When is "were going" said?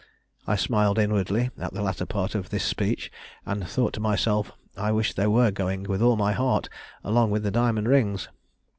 5.27-5.83